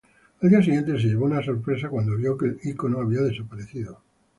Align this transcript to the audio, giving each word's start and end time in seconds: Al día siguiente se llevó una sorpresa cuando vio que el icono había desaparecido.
Al 0.41 0.49
día 0.49 0.63
siguiente 0.63 0.93
se 0.93 1.09
llevó 1.09 1.25
una 1.25 1.43
sorpresa 1.43 1.87
cuando 1.89 2.15
vio 2.17 2.35
que 2.35 2.47
el 2.47 2.59
icono 2.63 3.01
había 3.01 3.21
desaparecido. 3.21 4.01